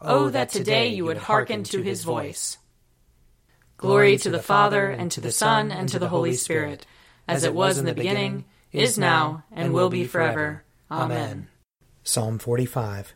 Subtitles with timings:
[0.00, 2.58] Oh, oh, that today you would hearken to his voice.
[3.76, 6.86] Glory to the Father, and to the Son, and to the Holy Spirit,
[7.26, 10.64] as it was in the beginning, is now, and will be forever.
[10.90, 11.48] Amen.
[12.02, 13.14] Psalm 45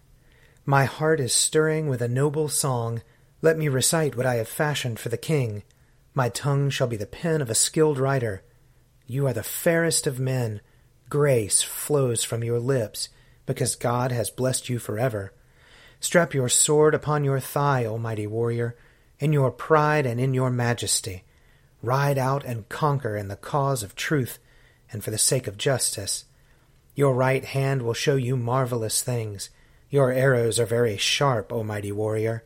[0.65, 3.03] My heart is stirring with a noble song.
[3.43, 5.63] Let me recite what I have fashioned for the king.
[6.15, 8.43] My tongue shall be the pen of a skilled writer.
[9.07, 10.61] You are the fairest of men.
[11.09, 13.09] Grace flows from your lips,
[13.47, 15.33] because God has blessed you forever.
[16.01, 18.77] Strap your sword upon your thigh, O mighty warrior,
[19.19, 21.25] in your pride and in your majesty.
[21.83, 24.39] Ride out and conquer in the cause of truth
[24.93, 26.25] and for the sake of justice.
[26.95, 29.51] Your right hand will show you marvelous things.
[29.91, 32.45] Your arrows are very sharp, O mighty warrior.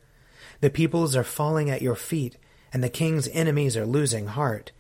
[0.61, 2.37] The peoples are falling at your feet,
[2.73, 4.73] and the king's enemies are losing heart.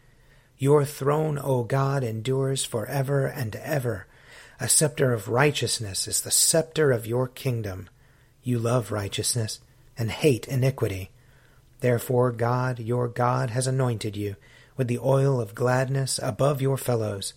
[0.59, 4.07] Your throne, O God, endures for ever and ever.
[4.61, 7.89] A scepter of righteousness is the scepter of your kingdom.
[8.43, 9.61] You love righteousness
[9.97, 11.11] and hate iniquity.
[11.81, 14.37] Therefore God, your God, has anointed you
[14.77, 17.35] with the oil of gladness above your fellows.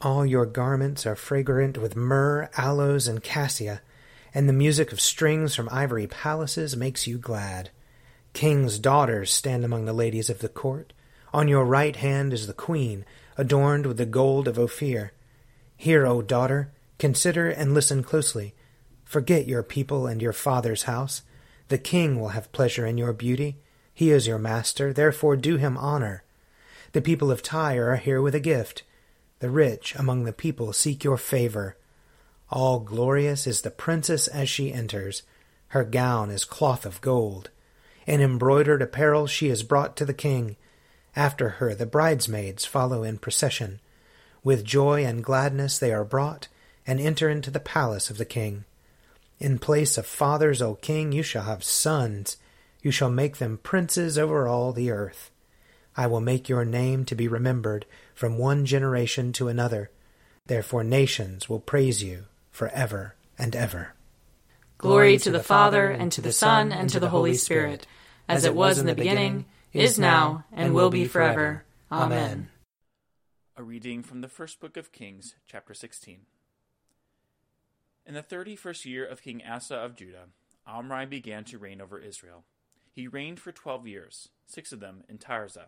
[0.00, 3.82] All your garments are fragrant with myrrh, aloes, and cassia,
[4.34, 7.70] and the music of strings from ivory palaces makes you glad.
[8.32, 10.92] King's daughters stand among the ladies of the court.
[11.32, 13.04] On your right hand is the queen,
[13.36, 15.12] adorned with the gold of Ophir.
[15.76, 18.54] Hear, O daughter, consider and listen closely.
[19.12, 21.20] Forget your people and your father's house.
[21.68, 23.58] The king will have pleasure in your beauty.
[23.92, 26.22] He is your master, therefore do him honor.
[26.92, 28.84] The people of Tyre are here with a gift.
[29.40, 31.76] The rich among the people seek your favor.
[32.48, 35.24] All glorious is the princess as she enters.
[35.68, 37.50] Her gown is cloth of gold.
[38.06, 40.56] In embroidered apparel she is brought to the king.
[41.14, 43.80] After her the bridesmaids follow in procession.
[44.42, 46.48] With joy and gladness they are brought,
[46.86, 48.64] and enter into the palace of the king.
[49.42, 52.36] In place of fathers, O king, you shall have sons.
[52.80, 55.32] You shall make them princes over all the earth.
[55.96, 59.90] I will make your name to be remembered from one generation to another.
[60.46, 63.94] Therefore nations will praise you for ever and ever.
[64.78, 67.84] Glory to the Father, and to the Son, and to the Holy Spirit,
[68.28, 71.64] as it was in the beginning, is now, and will be forever.
[71.90, 72.48] Amen.
[73.56, 76.26] A reading from the first book of Kings, chapter 16.
[78.04, 80.26] In the thirty first year of King Asa of Judah,
[80.66, 82.44] Omri began to reign over Israel.
[82.90, 85.66] He reigned for twelve years, six of them in Tirzah.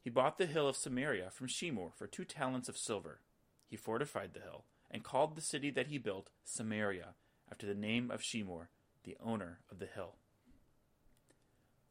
[0.00, 3.20] He bought the hill of Samaria from Shemer for two talents of silver.
[3.66, 7.14] He fortified the hill, and called the city that he built Samaria,
[7.50, 8.68] after the name of Shemer,
[9.04, 10.16] the owner of the hill.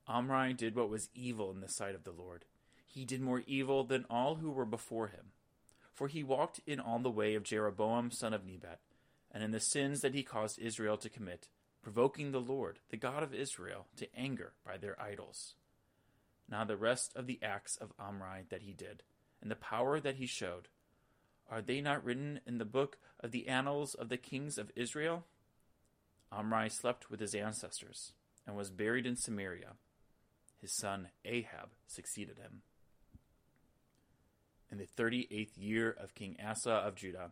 [0.08, 2.46] Omri did what was evil in the sight of the Lord.
[2.86, 5.32] He did more evil than all who were before him.
[5.94, 8.80] For he walked in all the way of Jeroboam son of Nebat,
[9.32, 11.50] and in the sins that he caused Israel to commit,
[11.82, 15.56] provoking the Lord, the God of Israel, to anger by their idols.
[16.50, 19.04] Now the rest of the acts of Omri that he did,
[19.42, 20.68] and the power that he showed,
[21.50, 25.26] are they not written in the book of the annals of the kings of Israel?
[26.32, 28.14] Omri slept with his ancestors,
[28.46, 29.74] and was buried in Samaria.
[30.62, 32.62] His son Ahab succeeded him.
[34.72, 37.32] In the thirty eighth year of King Asa of Judah,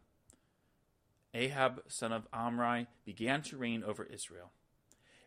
[1.33, 4.51] Ahab, son of Omri, began to reign over Israel.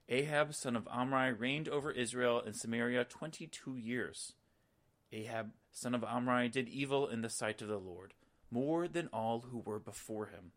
[0.09, 4.33] Ahab, son of Omri, reigned over Israel and Samaria twenty two years.
[5.13, 8.15] Ahab, son of Omri, did evil in the sight of the Lord,
[8.51, 10.53] more than all who were before him.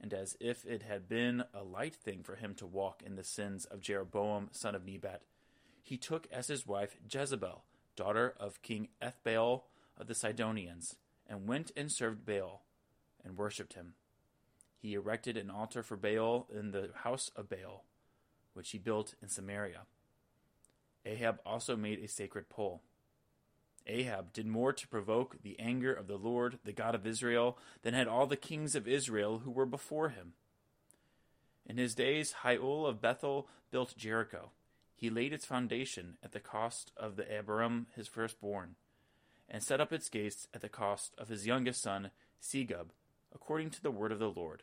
[0.00, 3.24] And as if it had been a light thing for him to walk in the
[3.24, 5.22] sins of Jeroboam, son of Nebat,
[5.82, 7.64] he took as his wife Jezebel,
[7.96, 9.62] daughter of King Ethbaal
[9.98, 10.96] of the Sidonians,
[11.26, 12.64] and went and served Baal,
[13.24, 13.94] and worshipped him.
[14.80, 17.84] He erected an altar for Baal in the house of Baal,
[18.54, 19.82] which he built in Samaria.
[21.04, 22.82] Ahab also made a sacred pole.
[23.86, 27.94] Ahab did more to provoke the anger of the Lord, the God of Israel, than
[27.94, 30.34] had all the kings of Israel who were before him.
[31.66, 34.50] In his days, Hiel of Bethel built Jericho.
[34.94, 38.76] He laid its foundation at the cost of the Abiram, his firstborn,
[39.48, 42.10] and set up its gates at the cost of his youngest son,
[42.40, 42.90] Segub,
[43.34, 44.62] according to the word of the Lord,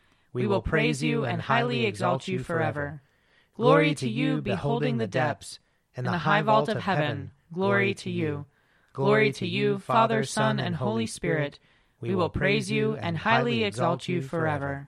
[0.33, 3.01] We will praise you and highly exalt you forever.
[3.55, 5.59] Glory to you beholding the depths.
[5.95, 8.45] and the high vault of heaven, glory to you.
[8.93, 11.59] Glory to you, Father, Son, and Holy Spirit.
[11.99, 14.87] We will praise you and highly exalt you forever.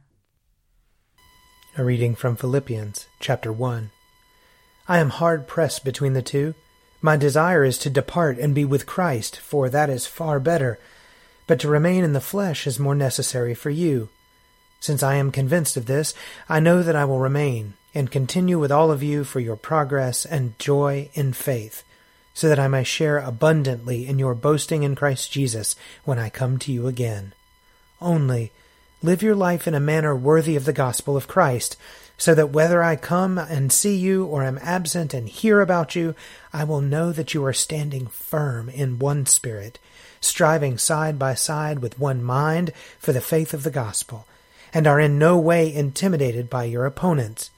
[1.78, 3.92] A reading from Philippians, chapter 1.
[4.88, 6.56] I am hard pressed between the two.
[7.02, 10.80] My desire is to depart and be with Christ, for that is far better.
[11.48, 14.10] But to remain in the flesh is more necessary for you.
[14.84, 16.14] Since I am convinced of this,
[16.50, 20.26] I know that I will remain and continue with all of you for your progress
[20.26, 21.84] and joy in faith,
[22.34, 26.60] so that I may share abundantly in your boasting in Christ Jesus when I come
[26.60, 27.32] to you again.
[28.02, 28.52] Only,
[29.02, 31.78] Live your life in a manner worthy of the gospel of Christ,
[32.18, 36.14] so that whether I come and see you or am absent and hear about you,
[36.52, 39.80] I will know that you are standing firm in one spirit,
[40.20, 44.28] striving side by side with one mind for the faith of the gospel,
[44.74, 47.50] and are in no way intimidated by your opponents.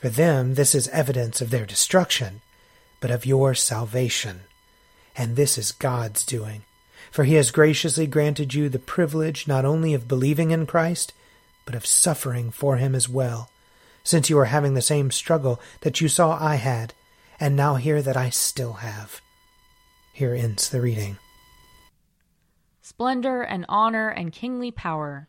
[0.00, 2.40] For them this is evidence of their destruction,
[3.00, 4.40] but of your salvation.
[5.16, 6.62] And this is God's doing
[7.10, 11.12] for he has graciously granted you the privilege not only of believing in Christ,
[11.64, 13.48] but of suffering for him as well,
[14.04, 16.94] since you are having the same struggle that you saw I had,
[17.40, 19.20] and now hear that I still have.
[20.12, 21.18] Here ends the reading.
[22.82, 25.28] Splendor and honor and kingly power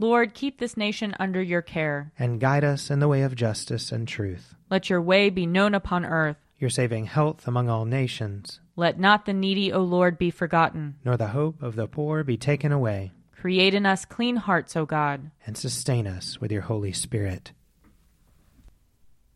[0.00, 2.12] Lord, keep this nation under your care.
[2.18, 4.54] And guide us in the way of justice and truth.
[4.70, 6.36] Let your way be known upon earth.
[6.58, 8.60] Your saving health among all nations.
[8.76, 10.96] Let not the needy, O Lord, be forgotten.
[11.04, 13.12] Nor the hope of the poor be taken away.
[13.32, 15.32] Create in us clean hearts, O God.
[15.44, 17.52] And sustain us with your Holy Spirit.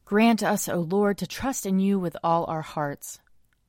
[0.05, 3.19] Grant us, O Lord, to trust in you with all our hearts.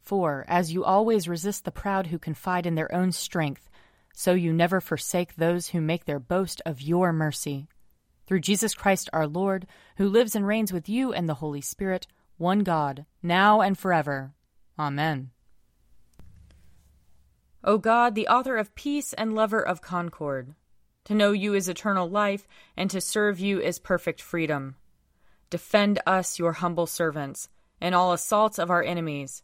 [0.01, 3.69] For, as you always resist the proud who confide in their own strength,
[4.13, 7.67] so you never forsake those who make their boast of your mercy.
[8.25, 9.67] Through Jesus Christ our Lord,
[9.97, 14.33] who lives and reigns with you and the Holy Spirit, one God, now and forever.
[14.79, 15.31] Amen.
[17.63, 20.53] O God, the author of peace and lover of concord,
[21.05, 24.75] To know you is eternal life, and to serve you is perfect freedom.
[25.49, 27.49] Defend us, your humble servants,
[27.81, 29.43] in all assaults of our enemies,